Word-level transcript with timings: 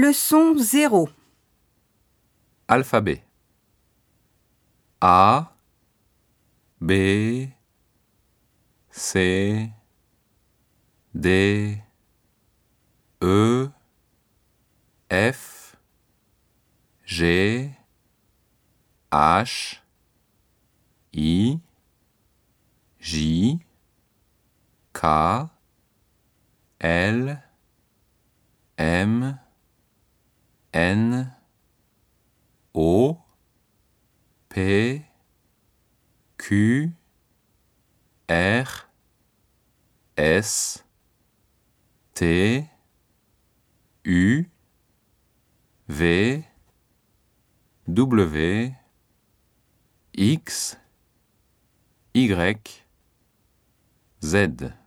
Leçon 0.00 0.58
0. 0.58 1.08
Alphabet. 2.66 3.22
A, 5.00 5.52
B, 6.80 7.48
C, 8.90 9.72
D, 11.14 11.80
E, 13.22 13.70
F, 15.08 15.76
G, 17.04 17.70
H, 19.12 19.80
I, 21.12 21.60
J, 22.98 23.60
K, 24.92 25.50
L, 26.80 27.38
M, 28.76 29.43
N, 30.74 31.32
O, 32.74 33.22
P, 34.48 35.06
Q, 36.36 36.92
R, 38.28 38.66
S, 40.16 40.82
T, 42.12 42.68
U, 44.04 44.44
V, 45.86 46.44
W, 47.86 48.74
X, 50.18 50.76
Y, 52.12 52.54
Z. 54.20 54.83